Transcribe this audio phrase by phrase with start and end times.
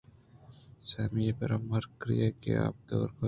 [0.87, 3.19] سیمی برا مِرکری ءَ کہ آپ ءَ دئور کُت